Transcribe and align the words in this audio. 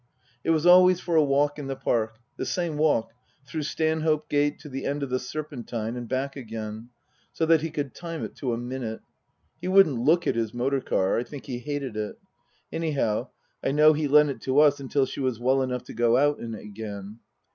It 0.43 0.49
was 0.49 0.65
always 0.65 0.99
for 0.99 1.15
a 1.15 1.23
walk 1.23 1.59
in 1.59 1.67
the 1.67 1.75
Park 1.75 2.17
the 2.35 2.43
same 2.47 2.75
walk, 2.75 3.11
through 3.45 3.61
Stanhope 3.61 4.29
Gate 4.29 4.57
to 4.61 4.67
the 4.67 4.83
end 4.87 5.03
of 5.03 5.11
the 5.11 5.19
Serpentine 5.19 5.95
and 5.95 6.09
back 6.09 6.35
again, 6.35 6.89
so 7.31 7.45
that 7.45 7.61
he 7.61 7.69
could 7.69 7.93
time 7.93 8.23
it 8.25 8.33
to 8.37 8.51
a 8.51 8.57
minute. 8.57 9.01
He 9.59 9.67
wouldn't 9.67 9.99
look 10.01 10.25
at 10.25 10.33
his 10.35 10.55
motor 10.55 10.81
car. 10.81 11.19
I 11.19 11.23
think 11.23 11.45
he 11.45 11.59
hated 11.59 11.95
it. 11.97 12.17
Anyhow, 12.73 13.29
I 13.63 13.69
know 13.73 13.93
he 13.93 14.07
lent 14.07 14.31
it 14.31 14.41
to 14.41 14.59
us 14.59 14.79
until 14.79 15.05
she 15.05 15.19
was 15.19 15.39
well 15.39 15.61
enough 15.61 15.83
to 15.83 15.93
go 15.93 16.17
out 16.17 16.39
in 16.39 16.55
it 16.55 16.63
again. 16.63 17.19